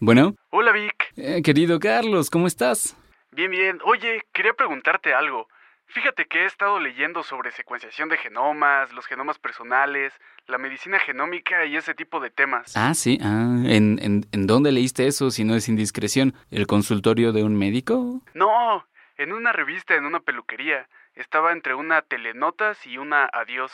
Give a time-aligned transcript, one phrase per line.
[0.00, 0.34] Bueno.
[0.50, 1.12] Hola Vic.
[1.16, 2.96] Eh, querido Carlos, ¿cómo estás?
[3.32, 3.78] Bien, bien.
[3.84, 5.46] Oye, quería preguntarte algo.
[5.88, 10.14] Fíjate que he estado leyendo sobre secuenciación de genomas, los genomas personales,
[10.46, 12.74] la medicina genómica y ese tipo de temas.
[12.76, 13.18] Ah, sí.
[13.22, 16.34] Ah, ¿en, en, en dónde leíste eso, si no es indiscreción?
[16.50, 18.22] ¿El consultorio de un médico?
[18.32, 18.86] No,
[19.18, 20.88] en una revista, en una peluquería.
[21.14, 23.70] Estaba entre una telenotas y una adiós.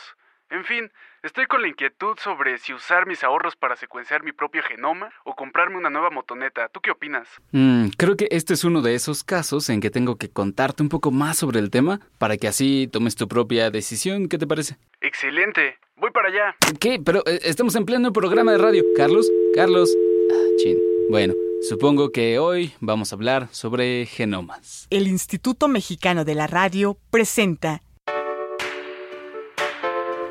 [0.49, 0.89] En fin,
[1.23, 5.35] estoy con la inquietud sobre si usar mis ahorros para secuenciar mi propio genoma o
[5.35, 6.69] comprarme una nueva motoneta.
[6.69, 7.27] ¿Tú qué opinas?
[7.51, 10.89] Mm, creo que este es uno de esos casos en que tengo que contarte un
[10.89, 14.29] poco más sobre el tema para que así tomes tu propia decisión.
[14.29, 14.77] ¿Qué te parece?
[15.01, 15.77] Excelente.
[15.97, 16.55] Voy para allá.
[16.79, 17.01] ¿Qué?
[17.03, 18.85] Pero eh, estamos en pleno programa de radio.
[18.95, 19.93] Carlos, Carlos.
[20.31, 20.77] Ah, chin.
[21.09, 21.33] Bueno,
[21.67, 24.87] supongo que hoy vamos a hablar sobre genomas.
[24.91, 27.81] El Instituto Mexicano de la Radio presenta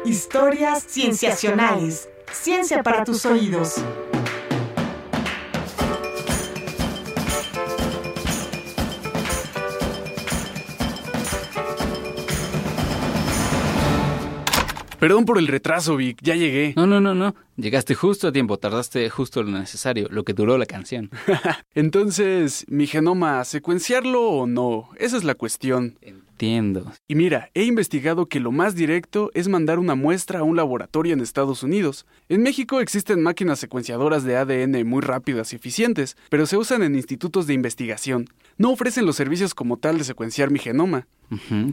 [0.07, 2.09] Historias Cienciacionales.
[2.31, 3.83] Ciencia para tus oídos.
[15.01, 16.19] Perdón por el retraso, Vic.
[16.23, 16.73] Ya llegué.
[16.77, 17.35] No, no, no, no.
[17.57, 21.11] Llegaste justo a tiempo, tardaste justo lo necesario, lo que duró la canción.
[21.75, 24.89] Entonces, mi genoma, ¿secuenciarlo o no?
[24.99, 25.99] Esa es la cuestión.
[26.37, 26.93] Entiendo.
[27.09, 31.15] Y mira, he investigado que lo más directo es mandar una muestra a un laboratorio
[31.15, 32.05] en Estados Unidos.
[32.29, 36.95] En México existen máquinas secuenciadoras de ADN muy rápidas y eficientes, pero se usan en
[36.95, 38.27] institutos de investigación.
[38.59, 41.07] No ofrecen los servicios como tal de secuenciar mi genoma.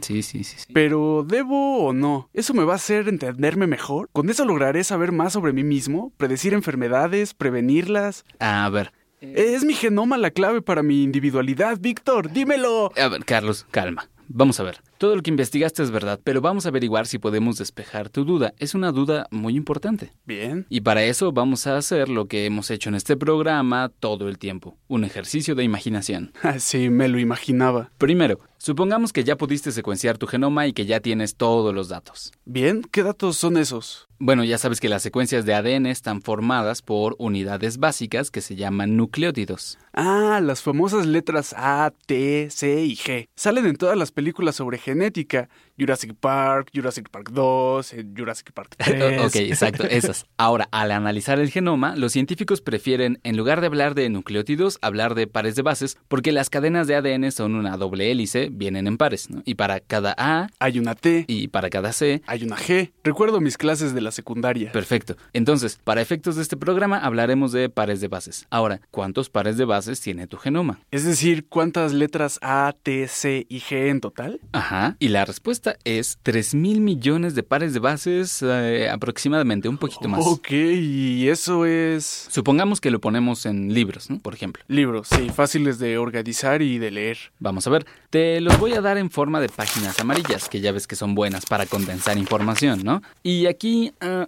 [0.00, 0.56] Sí, sí, sí.
[0.72, 2.30] Pero, ¿debo o no?
[2.32, 4.08] ¿Eso me va a hacer entenderme mejor?
[4.14, 6.10] ¿Con eso lograré saber más sobre mí mismo?
[6.16, 7.34] ¿Predecir enfermedades?
[7.34, 8.24] ¿Prevenirlas?
[8.40, 12.32] A ver, ¿Es mi genoma la clave para mi individualidad, Víctor?
[12.32, 12.92] Dímelo.
[12.96, 14.08] a ver, Carlos, calma.
[14.28, 14.80] Vamos a ver.
[14.98, 18.54] Todo lo que investigaste es verdad, pero vamos a averiguar si podemos despejar tu duda.
[18.58, 20.12] Es una duda muy importante.
[20.24, 20.66] Bien.
[20.68, 24.38] Y para eso vamos a hacer lo que hemos hecho en este programa todo el
[24.38, 26.32] tiempo, un ejercicio de imaginación.
[26.58, 27.90] Sí, me lo imaginaba.
[27.98, 32.32] Primero, supongamos que ya pudiste secuenciar tu genoma y que ya tienes todos los datos.
[32.44, 34.08] Bien, ¿qué datos son esos?
[34.26, 38.56] Bueno, ya sabes que las secuencias de ADN están formadas por unidades básicas que se
[38.56, 39.76] llaman nucleótidos.
[39.92, 43.28] Ah, las famosas letras A, T, C y G.
[43.36, 45.50] Salen en todas las películas sobre genética.
[45.78, 49.26] Jurassic Park, Jurassic Park 2, eh, Jurassic Park 3.
[49.26, 50.24] ok, exacto, esas.
[50.36, 55.14] Ahora, al analizar el genoma, los científicos prefieren, en lugar de hablar de nucleótidos, hablar
[55.14, 58.96] de pares de bases, porque las cadenas de ADN son una doble hélice, vienen en
[58.96, 59.42] pares, ¿no?
[59.44, 62.92] Y para cada A Hay una T, y para cada C, hay una G.
[63.02, 64.72] Recuerdo mis clases de la secundaria.
[64.72, 65.16] Perfecto.
[65.32, 68.46] Entonces, para efectos de este programa hablaremos de pares de bases.
[68.50, 70.80] Ahora, ¿cuántos pares de bases tiene tu genoma?
[70.90, 74.40] Es decir, ¿cuántas letras A, T, C y G en total?
[74.52, 74.96] Ajá.
[74.98, 80.08] Y la respuesta es 3 mil millones de pares de bases, eh, aproximadamente, un poquito
[80.08, 80.24] más.
[80.26, 82.28] Ok, y eso es...
[82.30, 84.18] Supongamos que lo ponemos en libros, ¿no?
[84.18, 84.62] Por ejemplo.
[84.68, 87.18] Libros, sí, fáciles de organizar y de leer.
[87.38, 87.86] Vamos a ver.
[88.10, 91.14] Te los voy a dar en forma de páginas amarillas, que ya ves que son
[91.14, 93.02] buenas para condensar información, ¿no?
[93.22, 93.92] Y aquí...
[94.00, 94.26] ah,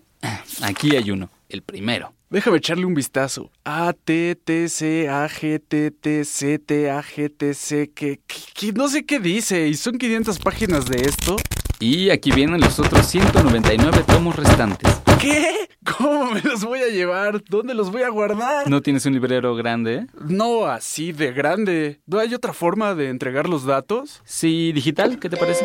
[0.63, 2.13] aquí hay uno, el primero.
[2.29, 3.51] Déjame echarle un vistazo.
[3.65, 8.19] A, T, T, C, A, G, T, T, C, T, A, G, T, C, que,
[8.27, 9.69] que- que no sé qué dice.
[9.69, 11.37] ¿Y son 500 páginas de esto?
[11.79, 14.91] Y aquí vienen los otros 199 tomos restantes.
[15.21, 15.69] ¿Qué?
[15.99, 17.45] ¿Cómo me los voy a llevar?
[17.49, 18.69] ¿Dónde los voy a guardar?
[18.69, 20.07] ¿No tienes un librero grande?
[20.29, 22.01] No así de grande.
[22.07, 24.21] ¿No hay otra forma de entregar los datos?
[24.25, 25.65] Sí, digital, ¿qué te parece?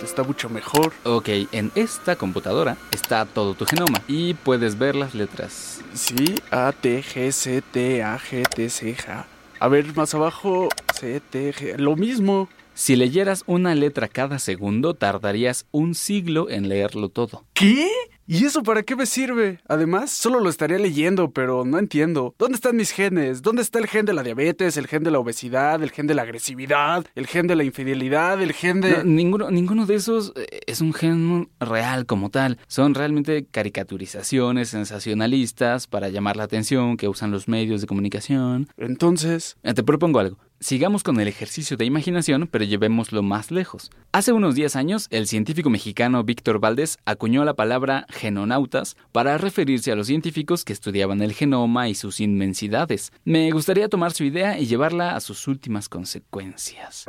[0.00, 0.92] Ay, está mucho mejor.
[1.04, 5.82] Ok, en esta computadora está todo tu genoma y puedes ver las letras.
[5.92, 9.24] Sí, A, T, G, C, T, A, G, T, C, G.
[9.58, 11.76] A ver, más abajo, C, T, G.
[11.76, 12.48] Lo mismo.
[12.72, 17.44] Si leyeras una letra cada segundo, tardarías un siglo en leerlo todo.
[17.52, 17.90] ¿Qué?
[18.32, 19.58] ¿Y eso para qué me sirve?
[19.66, 22.32] Además, solo lo estaría leyendo, pero no entiendo.
[22.38, 23.42] ¿Dónde están mis genes?
[23.42, 26.14] ¿Dónde está el gen de la diabetes, el gen de la obesidad, el gen de
[26.14, 28.98] la agresividad, el gen de la infidelidad, el gen de...
[28.98, 32.58] No, ninguno, ninguno de esos eh, es un gen real como tal.
[32.68, 38.68] Son realmente caricaturizaciones sensacionalistas para llamar la atención que usan los medios de comunicación.
[38.76, 39.56] Entonces...
[39.64, 40.38] Eh, Te propongo algo.
[40.62, 43.90] Sigamos con el ejercicio de imaginación, pero llevémoslo más lejos.
[44.12, 49.90] Hace unos 10 años, el científico mexicano Víctor Valdés acuñó la palabra genonautas para referirse
[49.90, 53.10] a los científicos que estudiaban el genoma y sus inmensidades.
[53.24, 57.06] Me gustaría tomar su idea y llevarla a sus últimas consecuencias.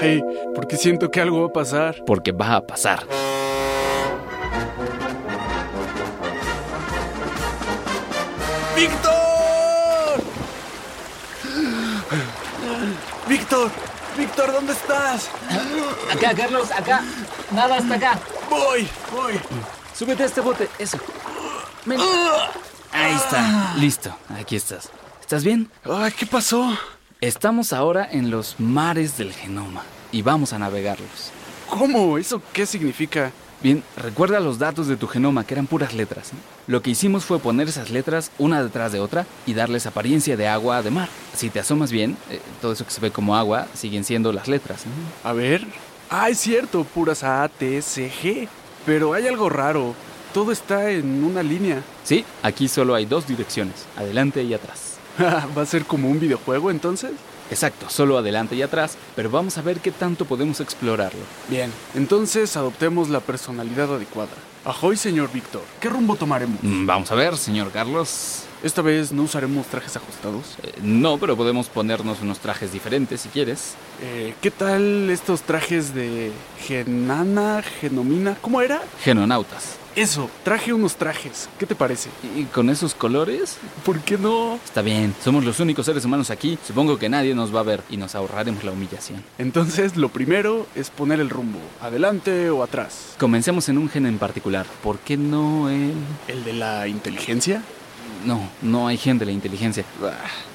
[0.00, 0.22] Ay,
[0.54, 2.04] porque siento que algo va a pasar.
[2.06, 3.08] Porque va a pasar.
[8.76, 9.11] ¡Víctor!
[13.52, 13.70] ¡Víctor!
[14.16, 15.28] ¡Víctor, ¿dónde estás?
[16.10, 17.02] Acá, Carlos, acá.
[17.50, 18.18] Nada hasta acá.
[18.48, 19.38] Voy, voy.
[19.94, 20.96] Súbete a este bote, eso.
[21.84, 22.00] Ven.
[22.92, 23.74] Ahí está.
[23.76, 24.88] Listo, aquí estás.
[25.20, 25.70] ¿Estás bien?
[25.84, 26.74] Ay, ¿qué pasó?
[27.20, 29.82] Estamos ahora en los mares del genoma
[30.12, 31.30] y vamos a navegarlos.
[31.68, 32.16] ¿Cómo?
[32.16, 33.32] ¿Eso qué significa?
[33.62, 36.32] Bien, recuerda los datos de tu genoma, que eran puras letras.
[36.66, 40.48] Lo que hicimos fue poner esas letras una detrás de otra y darles apariencia de
[40.48, 41.08] agua de mar.
[41.32, 44.48] Si te asomas bien, eh, todo eso que se ve como agua siguen siendo las
[44.48, 44.82] letras.
[45.22, 45.64] A ver.
[46.10, 48.48] Ah, es cierto, puras A, T, C, G.
[48.84, 49.94] Pero hay algo raro.
[50.34, 51.82] Todo está en una línea.
[52.02, 54.96] Sí, aquí solo hay dos direcciones, adelante y atrás.
[55.20, 57.12] ¿Va a ser como un videojuego entonces?
[57.50, 61.20] Exacto, solo adelante y atrás, pero vamos a ver qué tanto podemos explorarlo.
[61.48, 64.30] Bien, entonces adoptemos la personalidad adecuada.
[64.64, 65.62] Ahoy, señor Víctor.
[65.80, 66.58] ¿Qué rumbo tomaremos?
[66.62, 68.44] Mm, Vamos a ver, señor Carlos.
[68.62, 70.56] Esta vez no usaremos trajes ajustados.
[70.62, 73.74] Eh, no, pero podemos ponernos unos trajes diferentes si quieres.
[74.00, 76.30] Eh, ¿Qué tal estos trajes de
[76.64, 78.36] genana, genomina?
[78.40, 78.80] ¿Cómo era?
[79.02, 79.76] Genonautas.
[79.94, 81.50] Eso, traje unos trajes.
[81.58, 82.08] ¿Qué te parece?
[82.34, 83.58] ¿Y con esos colores?
[83.84, 84.58] ¿Por qué no?
[84.64, 86.58] Está bien, somos los únicos seres humanos aquí.
[86.66, 89.22] Supongo que nadie nos va a ver y nos ahorraremos la humillación.
[89.36, 91.58] Entonces, lo primero es poner el rumbo.
[91.82, 93.16] ¿Adelante o atrás?
[93.18, 94.64] Comencemos en un gen en particular.
[94.82, 95.92] ¿Por qué no el...?
[96.26, 97.62] ¿El de la inteligencia?
[98.24, 99.84] No, no hay gen de la inteligencia.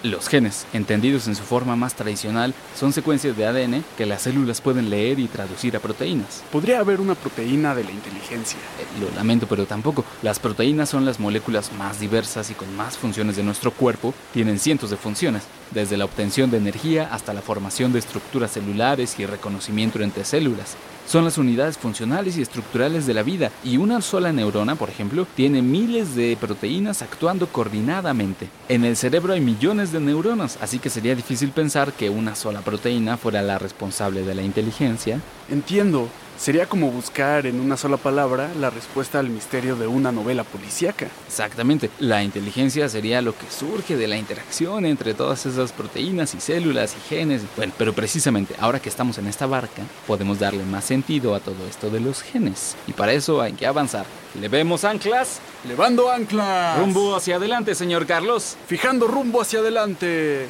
[0.03, 4.61] Los genes, entendidos en su forma más tradicional, son secuencias de ADN que las células
[4.61, 6.43] pueden leer y traducir a proteínas.
[6.51, 8.57] Podría haber una proteína de la inteligencia.
[8.79, 10.05] Eh, Lo lamento, pero tampoco.
[10.21, 14.13] Las proteínas son las moléculas más diversas y con más funciones de nuestro cuerpo.
[14.33, 19.19] Tienen cientos de funciones, desde la obtención de energía hasta la formación de estructuras celulares
[19.19, 20.77] y reconocimiento entre células.
[21.07, 25.25] Son las unidades funcionales y estructurales de la vida y una sola neurona, por ejemplo,
[25.37, 28.49] tiene miles de proteínas actuando coordinadamente.
[28.67, 32.59] En el cerebro hay millones de neuronas, así que sería difícil pensar que una sola
[32.59, 35.21] proteína fuera la responsable de la inteligencia.
[35.49, 36.09] Entiendo.
[36.37, 41.07] Sería como buscar en una sola palabra la respuesta al misterio de una novela policíaca.
[41.25, 46.39] Exactamente, la inteligencia sería lo que surge de la interacción entre todas esas proteínas y
[46.39, 47.41] células y genes.
[47.55, 51.67] Bueno, pero precisamente ahora que estamos en esta barca, podemos darle más sentido a todo
[51.67, 52.75] esto de los genes.
[52.85, 54.05] Y para eso hay que avanzar.
[54.39, 55.39] ¿Le vemos anclas?
[55.67, 56.77] ¡Levando anclas!
[56.77, 58.57] Rumbo hacia adelante, señor Carlos.
[58.67, 60.47] Fijando rumbo hacia adelante.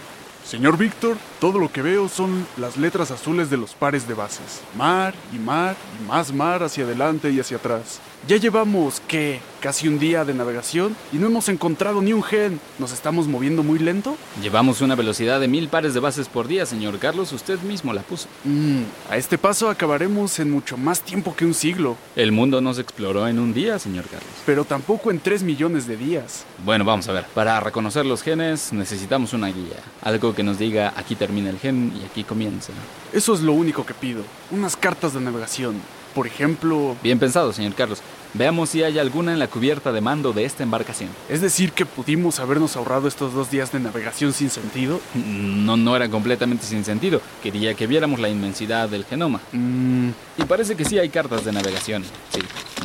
[0.48, 4.62] Señor Víctor, todo lo que veo son las letras azules de los pares de bases.
[4.78, 8.00] Mar y mar y más mar hacia adelante y hacia atrás.
[8.28, 9.40] Ya llevamos, ¿qué?
[9.62, 12.60] Casi un día de navegación y no hemos encontrado ni un gen.
[12.78, 14.18] ¿Nos estamos moviendo muy lento?
[14.42, 17.32] Llevamos una velocidad de mil pares de bases por día, señor Carlos.
[17.32, 18.28] Usted mismo la puso.
[18.44, 22.74] Mmm, a este paso acabaremos en mucho más tiempo que un siglo, El mundo no
[22.74, 24.30] se exploró en un día, señor Carlos.
[24.46, 26.44] pero tampoco en tres millones de días.
[26.66, 27.26] Bueno, vamos a ver.
[27.34, 29.78] Para reconocer los genes necesitamos una guía.
[30.02, 32.74] Algo que nos diga aquí termina el gen y aquí comienza.
[33.14, 34.24] Eso es lo único que pido.
[34.52, 35.76] Unas cartas de navegación.
[36.14, 38.02] Por ejemplo, Bien pensado, señor Carlos.
[38.34, 41.10] Veamos si hay alguna en la cubierta de mando de esta embarcación.
[41.30, 45.00] es decir que pudimos habernos ahorrado estos dos días de navegación sin sentido.
[45.16, 47.22] No, no era completamente sin sentido.
[47.42, 49.40] Quería que viéramos la inmensidad del genoma.
[49.54, 52.04] Mmm, Y parece que sí hay cartas de navegación.
[52.32, 52.42] Sí.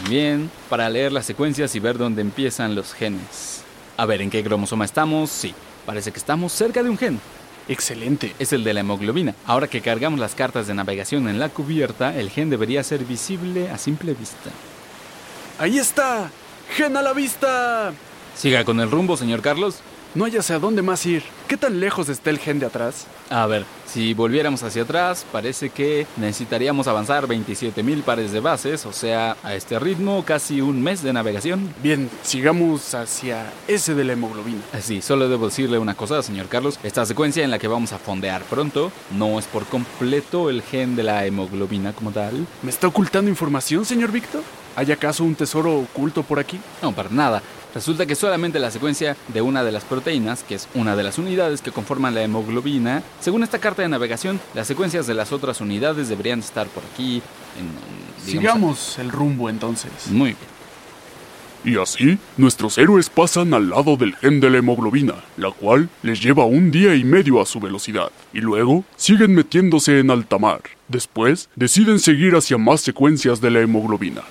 [0.08, 0.50] Bien.
[0.70, 3.62] Para leer las secuencias y ver dónde empiezan los genes.
[3.96, 5.28] A ver, ¿en qué cromosoma estamos?
[5.30, 5.54] Sí.
[5.84, 7.20] Parece que estamos cerca de un gen.
[7.68, 8.34] excelente.
[8.38, 9.34] Es el de la hemoglobina.
[9.46, 13.70] Ahora que cargamos las cartas de navegación en la cubierta, el gen debería ser visible
[13.70, 14.50] a simple vista.
[15.58, 16.30] Ahí está.
[16.76, 17.92] Gen a la vista.
[18.34, 19.80] Siga con el rumbo, señor Carlos.
[20.14, 21.22] No hay hacia dónde más ir.
[21.52, 23.06] ¿Qué tan lejos está el gen de atrás?
[23.28, 28.92] A ver, si volviéramos hacia atrás, parece que necesitaríamos avanzar 27.000 pares de bases, o
[28.94, 31.74] sea, a este ritmo casi un mes de navegación.
[31.82, 34.62] Bien, sigamos hacia ese de la hemoglobina.
[34.80, 36.78] Sí, solo debo decirle una cosa, señor Carlos.
[36.82, 40.96] Esta secuencia en la que vamos a fondear pronto no es por completo el gen
[40.96, 42.46] de la hemoglobina como tal.
[42.62, 44.40] ¿Me está ocultando información, señor Víctor?
[44.74, 46.58] ¿Hay acaso un tesoro oculto por aquí?
[46.80, 47.42] No, para nada.
[47.74, 51.18] Resulta que solamente la secuencia de una de las proteínas, que es una de las
[51.18, 55.60] unidades que conforman la hemoglobina, según esta carta de navegación, las secuencias de las otras
[55.60, 57.22] unidades deberían estar por aquí.
[57.58, 59.90] En, en, digamos, Sigamos el rumbo entonces.
[60.10, 60.52] Muy bien.
[61.64, 66.20] Y así, nuestros héroes pasan al lado del gen de la hemoglobina, la cual les
[66.20, 70.62] lleva un día y medio a su velocidad, y luego siguen metiéndose en alta mar.
[70.88, 74.22] Después, deciden seguir hacia más secuencias de la hemoglobina.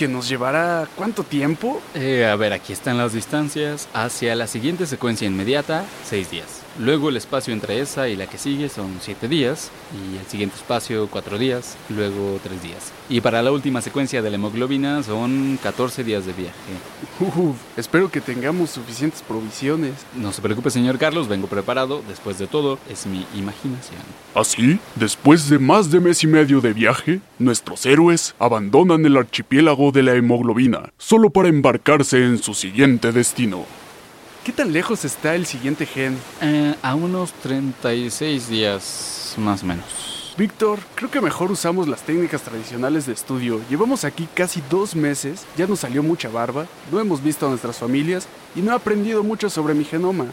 [0.00, 1.78] ¿Que nos llevará cuánto tiempo?
[1.92, 3.86] Eh, a ver, aquí están las distancias.
[3.92, 6.46] Hacia la siguiente secuencia inmediata, 6 días.
[6.78, 9.70] Luego el espacio entre esa y la que sigue son 7 días.
[9.92, 11.76] Y el siguiente espacio, 4 días.
[11.88, 12.92] Luego 3 días.
[13.08, 16.54] Y para la última secuencia de la hemoglobina son 14 días de viaje.
[17.20, 19.94] Uf, espero que tengamos suficientes provisiones.
[20.14, 22.02] No se preocupe, señor Carlos, vengo preparado.
[22.08, 24.00] Después de todo, es mi imaginación.
[24.34, 29.92] Así, después de más de mes y medio de viaje, nuestros héroes abandonan el archipiélago
[29.92, 33.66] de la hemoglobina, solo para embarcarse en su siguiente destino.
[34.44, 36.18] ¿Qué tan lejos está el siguiente gen?
[36.40, 40.34] Eh, a unos 36 días, más o menos.
[40.36, 43.60] Víctor, creo que mejor usamos las técnicas tradicionales de estudio.
[43.68, 47.78] Llevamos aquí casi dos meses, ya nos salió mucha barba, no hemos visto a nuestras
[47.78, 50.26] familias y no he aprendido mucho sobre mi genoma.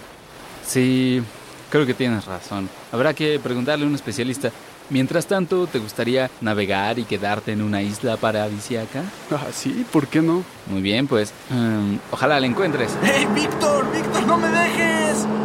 [0.65, 1.21] Sí,
[1.69, 2.69] creo que tienes razón.
[2.91, 4.51] Habrá que preguntarle a un especialista.
[4.89, 9.03] Mientras tanto, ¿te gustaría navegar y quedarte en una isla paradisiaca?
[9.31, 10.43] Ah, sí, ¿por qué no?
[10.67, 12.97] Muy bien, pues em, ojalá la encuentres.
[13.03, 13.85] ¡Hey, Víctor!
[13.93, 15.27] ¡Víctor, no me dejes!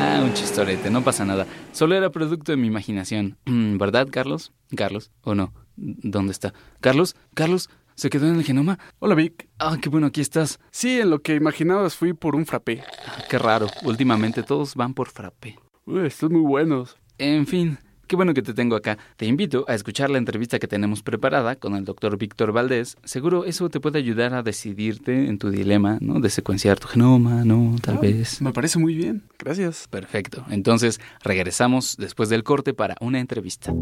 [0.00, 1.44] Ah, un chistorete, no pasa nada.
[1.72, 3.36] Solo era producto de mi imaginación.
[3.46, 4.52] Mm, ¿Verdad, Carlos?
[4.76, 5.10] ¿Carlos?
[5.22, 5.52] ¿O no?
[5.74, 6.54] ¿Dónde está?
[6.80, 7.16] ¿Carlos?
[7.34, 7.68] ¿Carlos?
[7.96, 8.78] ¿Se quedó en el genoma?
[9.00, 9.48] Hola, Vic.
[9.58, 10.60] Ah, qué bueno, aquí estás.
[10.70, 12.84] Sí, en lo que imaginabas fui por un frappé.
[13.08, 13.66] Ah, qué raro.
[13.82, 15.58] Últimamente todos van por frappé.
[15.84, 16.96] Uy, están muy buenos.
[17.18, 18.96] En fin, qué bueno que te tengo acá.
[19.16, 22.96] Te invito a escuchar la entrevista que tenemos preparada con el doctor Víctor Valdés.
[23.04, 26.20] Seguro eso te puede ayudar a decidirte en tu dilema, ¿no?
[26.20, 27.76] De secuenciar tu genoma, ¿no?
[27.82, 28.40] Tal Ah, vez.
[28.40, 29.22] Me parece muy bien.
[29.38, 29.88] Gracias.
[29.90, 30.44] Perfecto.
[30.50, 33.72] Entonces, regresamos después del corte para una entrevista.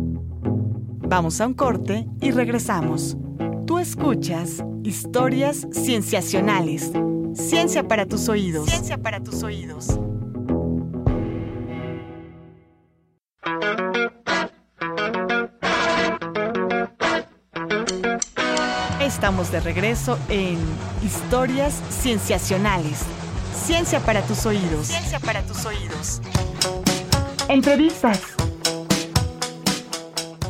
[1.08, 3.16] Vamos a un corte y regresamos.
[3.66, 6.90] Tú escuchas historias cienciacionales.
[7.34, 8.68] Ciencia para tus oídos.
[8.68, 10.00] Ciencia para tus oídos.
[19.00, 20.58] Estamos de regreso en
[21.04, 23.02] Historias Cienciacionales.
[23.54, 24.88] Ciencia para tus oídos.
[24.88, 26.20] Ciencia para tus oídos.
[27.48, 28.34] Entrevistas.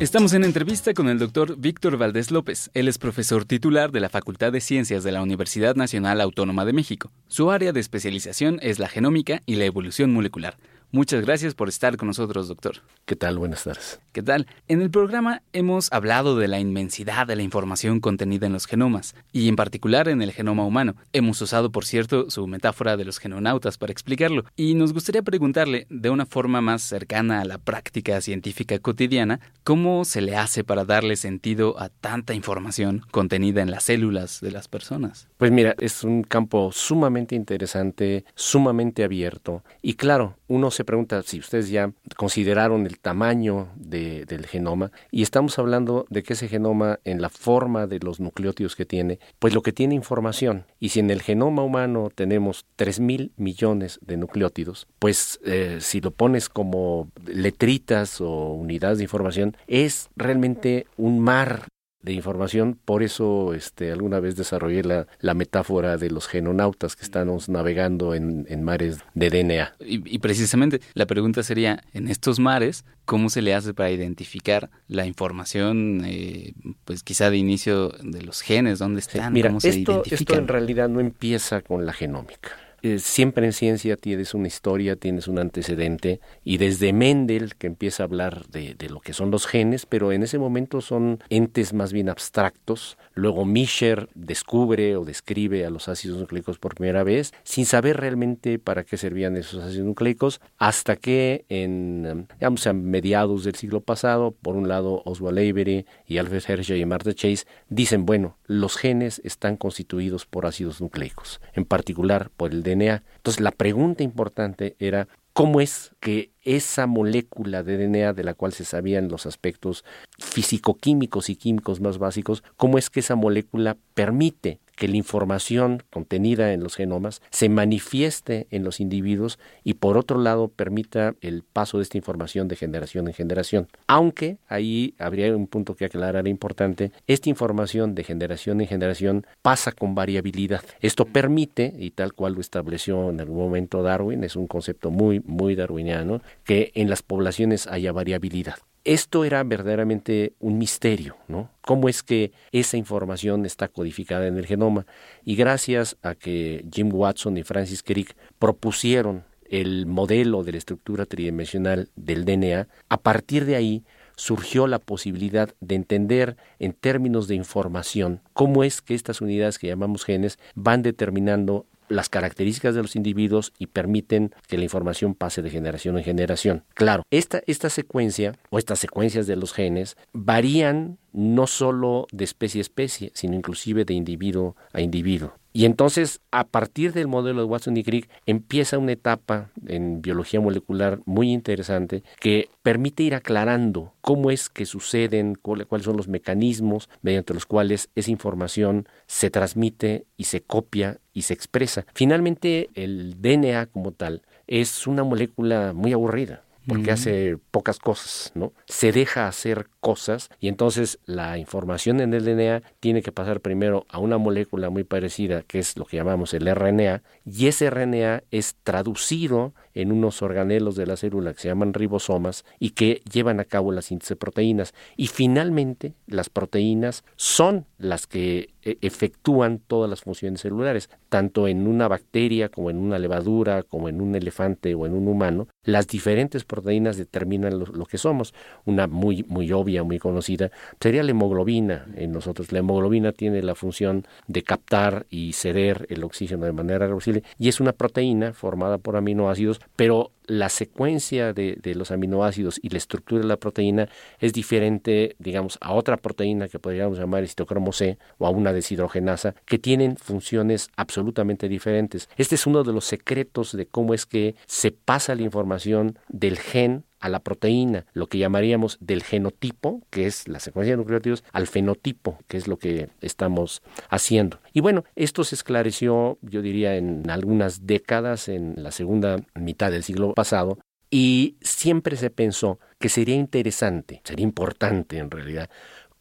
[0.01, 2.71] Estamos en entrevista con el doctor Víctor Valdés López.
[2.75, 6.73] Él es profesor titular de la Facultad de Ciencias de la Universidad Nacional Autónoma de
[6.73, 7.11] México.
[7.29, 10.57] Su área de especialización es la genómica y la evolución molecular.
[10.93, 12.77] Muchas gracias por estar con nosotros, doctor.
[13.07, 13.39] ¿Qué tal?
[13.39, 14.01] Buenas tardes.
[14.13, 14.47] ¿Qué tal?
[14.69, 19.17] En el programa hemos hablado de la inmensidad de la información contenida en los genomas,
[19.33, 20.95] y en particular en el genoma humano.
[21.13, 25.87] Hemos usado, por cierto, su metáfora de los genonautas para explicarlo, y nos gustaría preguntarle,
[25.91, 30.85] de una forma más cercana a la práctica científica cotidiana, cómo se le hace para
[30.85, 35.29] darle sentido a tanta información contenida en las células de las personas.
[35.37, 39.63] Pues mira, es un campo sumamente interesante, sumamente abierto.
[39.83, 45.23] Y claro, uno se pregunta si ustedes ya consideraron el tamaño de, del genoma y
[45.23, 49.53] estamos hablando de que ese genoma en la forma de los nucleótidos que tiene, pues
[49.53, 50.65] lo que tiene información.
[50.81, 56.01] Y si en el genoma humano tenemos 3 mil millones de nucleótidos, pues eh, si
[56.01, 61.67] lo pones como letritas o unidades de información, es realmente un mar
[62.07, 67.03] de información, por eso este, alguna vez desarrollé la, la metáfora de los genonautas que
[67.03, 69.75] estamos navegando en, en mares de DNA.
[69.81, 74.71] Y, y, precisamente la pregunta sería, en estos mares, ¿cómo se le hace para identificar
[74.87, 79.71] la información, eh, pues quizá de inicio de los genes, dónde están, Mira, cómo se
[79.71, 80.21] esto, identifican?
[80.21, 82.51] esto en realidad no empieza con la genómica.
[82.87, 88.05] Eh, siempre en ciencia tienes una historia, tienes un antecedente, y desde Mendel, que empieza
[88.05, 91.93] a hablar de, lo que son los genes, pero en ese momento son entes más
[91.93, 92.97] bien abstractos.
[93.13, 98.61] Luego Mischer descubre o describe a los ácidos nucleicos por primera vez, sin saber realmente
[98.61, 104.31] para qué servían esos ácidos nucleicos, hasta que en, digamos, a mediados del siglo pasado,
[104.31, 109.21] por un lado Oswald Avery y Alfred Hershey y Martha Chase dicen, bueno, los genes
[109.25, 112.76] están constituidos por ácidos nucleicos, en particular por el DNA.
[112.83, 118.53] Entonces la pregunta importante era cómo es que esa molécula de DNA de la cual
[118.53, 119.85] se sabían los aspectos
[120.19, 126.53] físico-químicos y químicos más básicos, cómo es que esa molécula permite que la información contenida
[126.53, 131.79] en los genomas se manifieste en los individuos y por otro lado permita el paso
[131.79, 133.69] de esta información de generación en generación.
[133.87, 139.73] Aunque ahí habría un punto que aclarar importante, esta información de generación en generación pasa
[139.73, 140.63] con variabilidad.
[140.81, 145.21] Esto permite, y tal cual lo estableció en algún momento Darwin, es un concepto muy,
[145.21, 148.57] muy darwiniano, que en las poblaciones haya variabilidad
[148.87, 151.51] esto era verdaderamente un misterio, ¿no?
[151.61, 154.87] ¿Cómo es que esa información está codificada en el genoma?
[155.25, 161.05] Y gracias a que Jim Watson y Francis Crick propusieron el modelo de la estructura
[161.05, 163.85] tridimensional del DNA, a partir de ahí
[164.17, 169.67] surgió la posibilidad de entender en términos de información cómo es que estas unidades que
[169.67, 175.43] llamamos genes van determinando las características de los individuos y permiten que la información pase
[175.43, 176.65] de generación en generación.
[176.75, 182.61] Claro, esta, esta secuencia o estas secuencias de los genes varían no solo de especie
[182.61, 185.35] a especie, sino inclusive de individuo a individuo.
[185.57, 190.39] Y entonces, a partir del modelo de Watson y Crick, empieza una etapa en biología
[190.39, 196.91] molecular muy interesante que permite ir aclarando cómo es que suceden, cuáles son los mecanismos
[197.01, 201.87] mediante los cuales esa información se transmite y se copia y se expresa.
[201.95, 208.53] Finalmente, el DNA como tal es una molécula muy aburrida porque hace pocas cosas, ¿no?
[208.67, 213.87] Se deja hacer cosas y entonces la información en el DNA tiene que pasar primero
[213.89, 218.25] a una molécula muy parecida que es lo que llamamos el RNA y ese RNA
[218.31, 223.41] es traducido en unos organelos de la célula que se llaman ribosomas y que llevan
[223.41, 229.61] a cabo la síntesis de proteínas y finalmente las proteínas son las que e, efectúan
[229.65, 234.15] todas las funciones celulares, tanto en una bacteria como en una levadura, como en un
[234.15, 238.35] elefante o en un humano, las diferentes proteínas determinan lo, que somos.
[238.65, 242.51] Una muy, muy obvia, muy conocida, sería la hemoglobina en nosotros.
[242.51, 247.49] La hemoglobina tiene la función de captar y ceder el oxígeno de manera reversible y
[247.49, 253.23] es una proteína formada por aminoácidos, pero la secuencia de, los aminoácidos y la estructura
[253.23, 258.27] de la proteína es diferente, digamos, a otra proteína que podríamos llamar citocromo C o
[258.27, 262.09] a una deshidrogenasa, que tienen funciones absolutamente diferentes.
[262.17, 266.39] Este es uno de los secretos de cómo es que se pasa la información del
[266.39, 271.25] gen a la proteína, lo que llamaríamos del genotipo, que es la secuencia de nucleótidos,
[271.33, 274.41] al fenotipo, que es lo que estamos haciendo.
[274.53, 279.83] Y bueno, esto se esclareció, yo diría, en algunas décadas, en la segunda mitad del
[279.83, 280.59] siglo pasado,
[280.91, 285.51] y siempre se pensó que sería interesante, sería importante en realidad,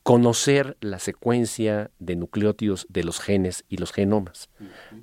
[0.06, 4.52] conocer la secuencia de nucleótidos de los genes y los genomas.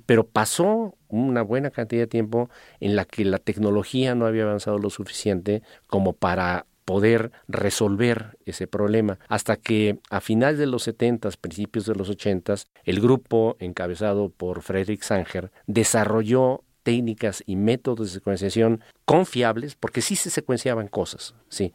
[0.05, 4.77] Pero pasó una buena cantidad de tiempo en la que la tecnología no había avanzado
[4.77, 11.31] lo suficiente como para poder resolver ese problema, hasta que a finales de los 70,
[11.41, 12.55] principios de los 80,
[12.85, 20.15] el grupo encabezado por Frederick Sanger desarrolló técnicas y métodos de secuenciación confiables, porque sí
[20.15, 21.73] se secuenciaban cosas, sí,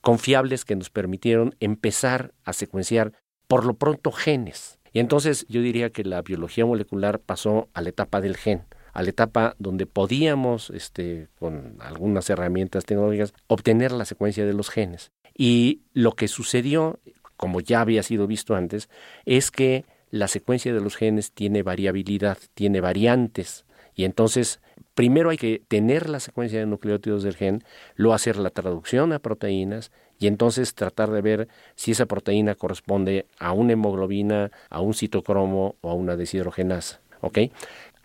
[0.00, 3.12] confiables que nos permitieron empezar a secuenciar
[3.46, 4.78] por lo pronto genes.
[4.92, 9.02] Y entonces yo diría que la biología molecular pasó a la etapa del gen, a
[9.02, 15.12] la etapa donde podíamos, este, con algunas herramientas tecnológicas, obtener la secuencia de los genes.
[15.36, 16.98] Y lo que sucedió,
[17.36, 18.88] como ya había sido visto antes,
[19.24, 23.64] es que la secuencia de los genes tiene variabilidad, tiene variantes.
[23.94, 24.60] Y entonces
[24.94, 29.18] primero hay que tener la secuencia de nucleótidos del gen, luego hacer la traducción a
[29.18, 34.94] proteínas y entonces tratar de ver si esa proteína corresponde a una hemoglobina, a un
[34.94, 37.00] citocromo o a una deshidrogenasa.
[37.20, 37.38] ¿ok?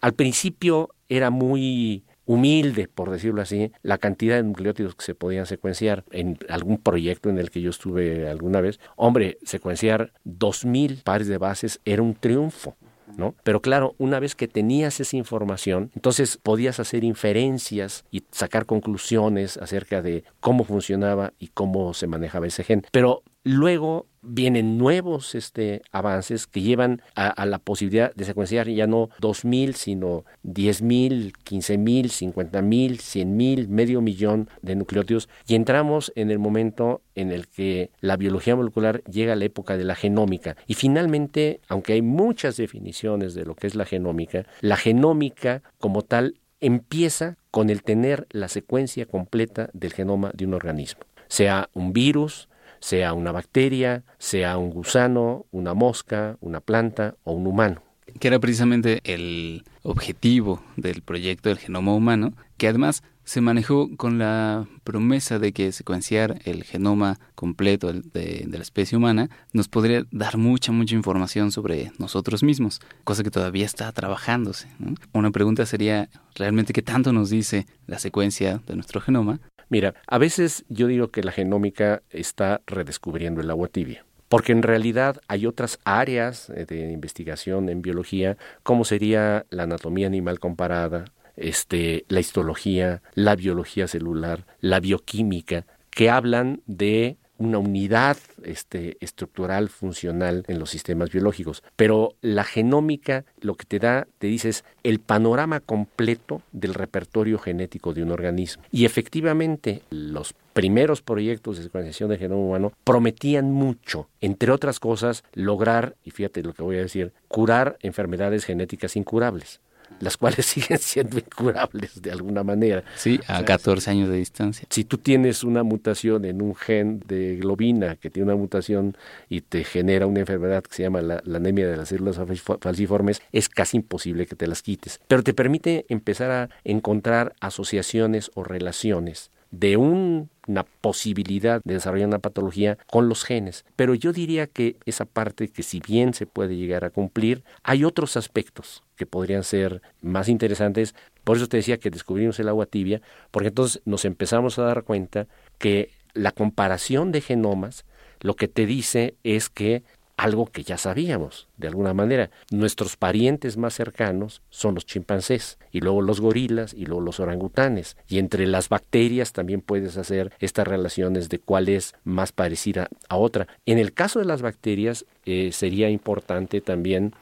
[0.02, 5.46] Al principio era muy humilde, por decirlo así, la cantidad de nucleótidos que se podían
[5.46, 8.80] secuenciar en algún proyecto en el que yo estuve alguna vez.
[8.96, 12.76] Hombre, secuenciar dos mil pares de bases era un triunfo.
[13.18, 13.36] ¿No?
[13.44, 19.58] Pero claro, una vez que tenías esa información, entonces podías hacer inferencias y sacar conclusiones
[19.58, 22.86] acerca de cómo funcionaba y cómo se manejaba ese gen.
[22.92, 29.10] Pero luego vienen nuevos este, avances que llevan a, la posibilidad de secuenciar ya no
[29.22, 37.04] 2.000, sino 10.000, 15.000, 50.000, 100.000, medio millón de nucleótidos y entramos en el momento
[37.14, 40.58] en el que la biología molecular llega a la época de la genómica.
[40.66, 46.02] Y finalmente, aunque hay muchas definiciones de lo que es la genómica, la genómica como
[46.02, 51.94] tal empieza con el tener la secuencia completa del genoma de un organismo, sea un
[51.94, 52.50] virus,
[52.86, 57.82] sea una bacteria, sea un gusano, una mosca, una planta o un humano.
[58.20, 64.20] Que era precisamente el objetivo del proyecto del genoma humano, que además se manejó con
[64.20, 70.38] la promesa de que secuenciar el genoma completo de, la especie humana nos podría dar
[70.38, 74.68] mucha, mucha información sobre nosotros mismos, cosa que todavía está trabajándose.
[75.12, 79.40] Una pregunta sería, ¿realmente qué tanto nos dice la secuencia de nuestro genoma?
[79.70, 84.64] Mira, a veces yo digo que la genómica está redescubriendo el agua tibia porque en
[84.64, 91.06] realidad hay otras áreas eh, de investigación en biología, como sería la anatomía animal comparada,
[91.38, 99.70] este, la histología, la biología celular, la bioquímica, que hablan de una unidad este, estructural
[99.70, 101.64] funcional en los sistemas biológicos.
[101.76, 107.40] Pero la genómica lo que te da, te dice, es el panorama completo del repertorio
[107.40, 108.64] genético de un organismo.
[108.72, 115.24] Y efectivamente, los primeros proyectos de secuenciación del genoma humano prometían mucho, entre otras cosas,
[115.34, 119.60] lograr, y fíjate lo que voy a decir, curar enfermedades genéticas incurables.
[120.00, 122.84] Las cuales siguen siendo incurables de alguna manera.
[122.96, 124.68] Sí, a 14 años de distancia.
[124.70, 128.98] Si tú tienes una mutación en un gen de globina que tiene una mutación
[129.30, 132.20] y te genera una enfermedad que se llama la, anemia de las células
[132.62, 135.00] falciformes, es casi imposible que te las quites.
[135.08, 142.20] Pero te permite empezar a encontrar asociaciones o relaciones de una posibilidad de desarrollar una
[142.20, 143.66] patología con los genes.
[143.76, 147.84] Pero yo diría que esa parte que si bien se puede llegar a cumplir, hay
[147.84, 150.96] otros aspectos que podrían ser más interesantes.
[151.24, 154.84] Por eso te decía que descubrimos el agua tibia, porque entonces nos empezamos a dar
[154.84, 157.86] cuenta que la comparación de genomas
[158.22, 159.84] lo que te dice es que
[160.18, 162.30] algo que ya sabíamos, de alguna manera.
[162.52, 167.98] Nuestros parientes más cercanos son los chimpancés, y luego los gorilas, y luego los orangutanes.
[168.08, 173.18] Y entre las bacterias también puedes hacer estas relaciones de cuál es más parecida a
[173.18, 173.48] otra.
[173.66, 177.14] En el caso de las bacterias, eh, sería importante también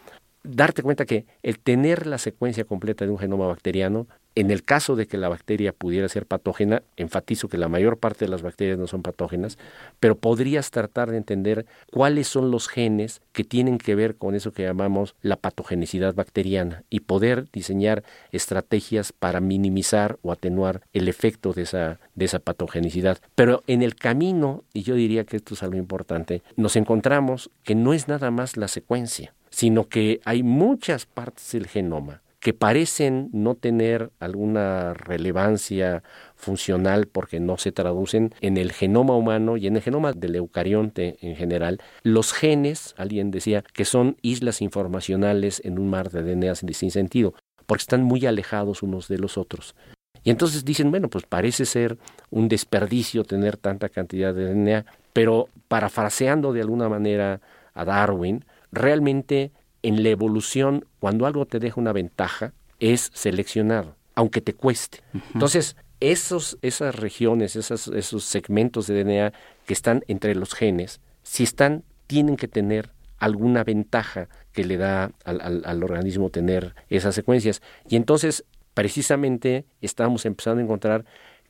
[0.43, 4.95] darte cuenta que el tener la secuencia completa de un genoma bacteriano en el caso
[4.95, 8.79] de que la bacteria pudiera ser patógena, enfatizo que la mayor parte de las bacterias
[8.79, 9.57] no son patógenas,
[9.99, 14.51] pero podrías tratar de entender cuáles son los genes que tienen que ver con eso
[14.51, 21.53] que llamamos la patogenicidad bacteriana y poder diseñar estrategias para minimizar o atenuar el efecto
[21.53, 23.19] de esa, de esa patogenicidad.
[23.35, 27.75] Pero en el camino, y yo diría que esto es algo importante, nos encontramos que
[27.75, 33.29] no es nada más la secuencia, sino que hay muchas partes del genoma que parecen
[33.31, 36.03] no tener alguna relevancia
[36.35, 41.17] funcional porque no se traducen en el genoma humano y en el genoma del eucarionte
[41.21, 41.79] en general.
[42.03, 47.33] Los genes, alguien decía, que son islas informacionales en un mar de DNA sin sentido,
[47.65, 49.73] porque están muy alejados unos de los otros.
[50.25, 51.97] Y entonces dicen, bueno, pues parece ser
[52.29, 57.39] un desperdicio tener tanta cantidad de DNA, pero parafraseando de alguna manera
[57.73, 64.41] a Darwin, realmente en la evolución, cuando algo te deja una ventaja, es seleccionar, aunque
[64.41, 64.99] te cueste.
[65.33, 69.33] Entonces, esos, esas regiones, esos segmentos de DNA
[69.65, 75.11] que están entre los genes, si están, tienen que tener alguna ventaja que le da
[75.23, 77.61] al, al organismo tener esas secuencias.
[77.87, 81.05] Y entonces, precisamente, estamos empezando a encontrar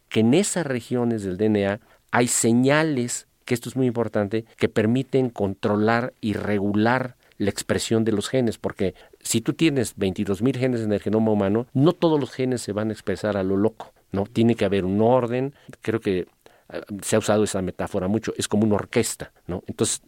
[0.09, 1.79] que en esas regiones del DNA
[2.11, 8.11] hay señales, que esto es muy importante, que permiten controlar y regular la expresión de
[8.11, 12.31] los genes, porque si tú tienes 22.000 genes en el genoma humano, no todos los
[12.31, 14.25] genes se van a expresar a lo loco, ¿no?
[14.25, 16.27] Tiene que haber un orden, creo que
[16.69, 19.63] ah, se ha usado esa metáfora mucho, es como una orquesta, ¿no?
[19.67, 20.01] Entonces,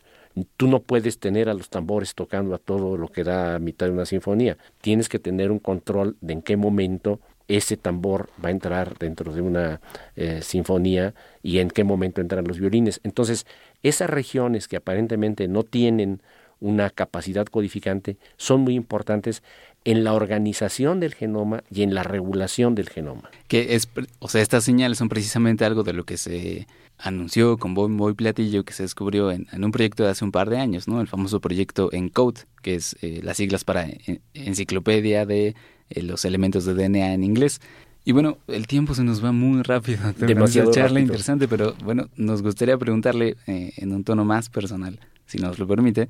[0.58, 3.86] tú no puedes tener a los tambores tocando a todo lo que da a mitad
[3.86, 4.58] de una sinfonía.
[4.82, 9.32] Tienes que tener un control de en qué momento ese tambor va a entrar dentro
[9.34, 9.80] de una
[10.16, 13.00] eh, sinfonía y en qué momento entran los violines.
[13.04, 13.46] Entonces,
[13.84, 16.22] esas regiones que aparentemente no tienen
[16.66, 19.44] una capacidad codificante, son muy importantes
[19.84, 23.30] en la organización del genoma y en la regulación del genoma.
[23.48, 27.76] Que es, o sea, estas señales son precisamente algo de lo que se anunció con
[27.76, 30.88] bombo y platillo que se descubrió en, un proyecto de hace un par de años,
[30.88, 31.02] ¿no?
[31.02, 33.88] El famoso proyecto ENCODE, que es eh, las siglas para
[34.34, 35.56] enciclopedia de
[35.90, 37.62] eh, los elementos de DNA en inglés.
[38.06, 40.00] Y bueno, el tiempo se nos va muy rápido.
[40.18, 45.38] Demasiado charla interesante, pero bueno, nos gustaría preguntarle eh, en un tono más personal, si
[45.38, 46.08] nos lo permite,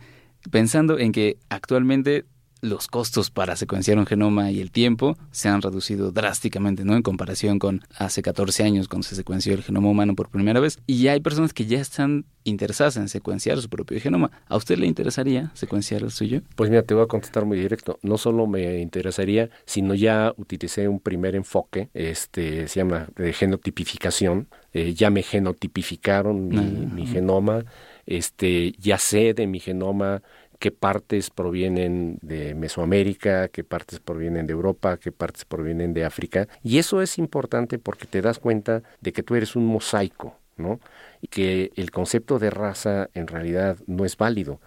[0.50, 2.26] pensando en que actualmente
[2.66, 6.96] los costos para secuenciar un genoma y el tiempo se han reducido drásticamente, ¿no?
[6.96, 10.80] En comparación con hace 14 años cuando se secuenció el genoma humano por primera vez.
[10.88, 14.32] Y ya hay personas que ya están interesadas en secuenciar su propio genoma.
[14.48, 16.42] ¿A usted le interesaría secuenciar el suyo?
[16.56, 18.00] Pues mira, te voy a contestar muy directo.
[18.02, 24.48] No solo me interesaría, sino ya utilicé un primer enfoque, este se llama genotipificación.
[24.74, 27.64] Eh, ya me genotipificaron mi, ah, mi genoma
[28.06, 30.22] este, ya sé de mi genoma
[30.60, 36.48] qué partes provienen de Mesoamérica, qué partes provienen de Europa, qué partes provienen de África.
[36.64, 40.80] Y eso es importante porque te das cuenta de que tú eres un mosaico, ¿no?
[41.22, 44.60] Y que el concepto de raza en realidad no es válido,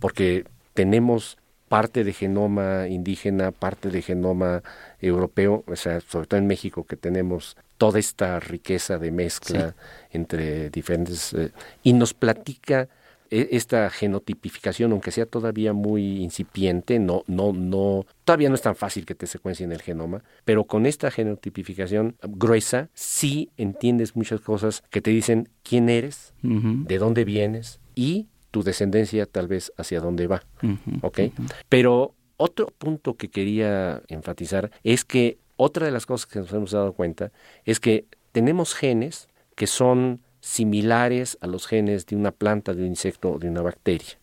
[0.00, 4.62] porque tenemos parte de genoma indígena, parte de genoma
[5.00, 9.74] europeo, o sea, sobre todo en México que tenemos toda esta riqueza de mezcla
[10.12, 11.50] entre diferentes eh,
[11.82, 12.88] y nos platica
[13.28, 18.76] e, esta genotipificación, aunque sea todavía muy incipiente, no, no, no, todavía no es tan
[18.76, 24.84] fácil que te secuencien el genoma, pero con esta genotipificación gruesa sí entiendes muchas cosas
[24.88, 30.28] que te dicen quién eres, de dónde vienes y tu descendencia tal vez hacia dónde
[30.28, 30.44] va.
[31.00, 31.18] ¿Ok?
[31.68, 36.72] Pero otro punto que quería enfatizar es que otra de las cosas que nos hemos
[36.72, 37.32] dado cuenta
[37.64, 42.88] es que tenemos genes que son similares a los genes de una planta, de un
[42.88, 44.18] insecto o de una bacteria.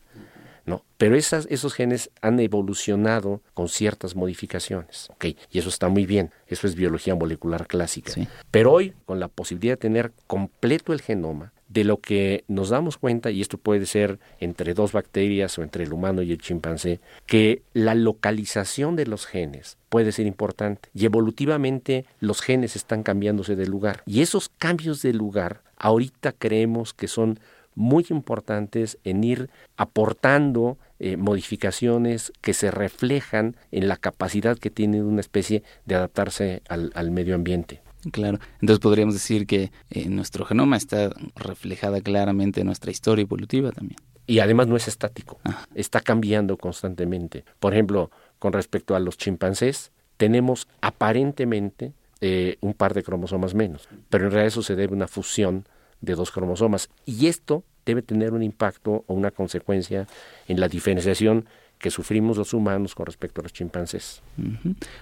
[0.65, 0.85] ¿no?
[0.97, 5.09] Pero esas, esos genes han evolucionado con ciertas modificaciones.
[5.49, 8.13] Y eso está muy bien, eso es biología molecular clásica.
[8.51, 12.97] Pero hoy, con la posibilidad de tener completo el genoma, de lo que nos damos
[12.97, 16.99] cuenta, y esto puede ser entre dos bacterias o entre el humano y el chimpancé,
[17.25, 20.89] que la localización de los genes puede ser importante.
[20.93, 24.01] Y evolutivamente los genes están cambiándose de lugar.
[24.05, 27.39] Y esos cambios de lugar ahorita creemos que son
[27.75, 35.01] muy importantes en ir aportando eh, modificaciones que se reflejan en la capacidad que tiene
[35.01, 37.81] una especie de adaptarse al medio ambiente.
[38.11, 43.71] Claro, entonces podríamos decir que en eh, nuestro genoma está reflejada claramente nuestra historia evolutiva
[43.71, 43.99] también.
[44.25, 45.65] Y además no es estático, ah.
[45.75, 47.43] está cambiando constantemente.
[47.59, 53.89] Por ejemplo, con respecto a los chimpancés, tenemos aparentemente eh, un par de cromosomas menos,
[54.09, 55.65] pero en realidad eso se debe a una fusión
[56.01, 56.89] de dos cromosomas.
[57.05, 60.07] Y esto debe tener un impacto o una consecuencia
[60.47, 61.45] en la diferenciación
[61.79, 64.21] que sufrimos los humanos con respecto a los chimpancés.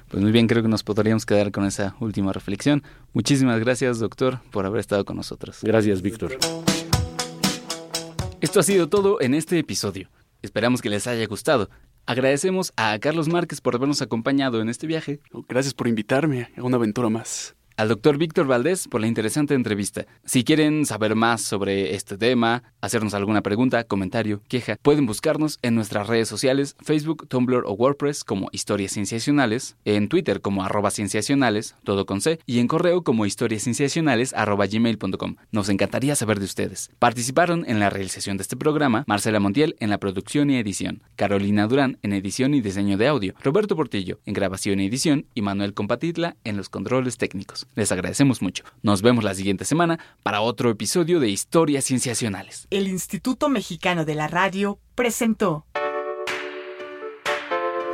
[0.09, 2.83] Pues muy bien, creo que nos podríamos quedar con esa última reflexión.
[3.13, 5.59] Muchísimas gracias, doctor, por haber estado con nosotros.
[5.63, 6.37] Gracias, Víctor.
[8.39, 10.09] Esto ha sido todo en este episodio.
[10.43, 11.69] Esperamos que les haya gustado.
[12.05, 15.19] Agradecemos a Carlos Márquez por habernos acompañado en este viaje.
[15.49, 20.07] Gracias por invitarme a una aventura más al doctor Víctor Valdés por la interesante entrevista.
[20.25, 25.75] Si quieren saber más sobre este tema, hacernos alguna pregunta, comentario, queja, pueden buscarnos en
[25.75, 31.75] nuestras redes sociales, Facebook, Tumblr o WordPress como Historias Cienciacionales, en Twitter como arroba cienciacionales,
[31.83, 35.35] todo con C, y en correo como historiascienciacionales arroba gmail.com.
[35.51, 36.89] Nos encantaría saber de ustedes.
[36.97, 41.67] Participaron en la realización de este programa Marcela Montiel en la producción y edición, Carolina
[41.67, 45.75] Durán en edición y diseño de audio, Roberto Portillo en grabación y edición y Manuel
[45.75, 47.66] Compatitla en los controles técnicos.
[47.75, 48.63] Les agradecemos mucho.
[48.82, 52.67] Nos vemos la siguiente semana para otro episodio de Historias Cienciacionales.
[52.69, 55.65] El Instituto Mexicano de la Radio presentó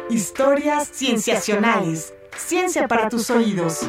[0.10, 2.14] Historias Cienciacionales.
[2.38, 3.82] Ciencia para tus oídos.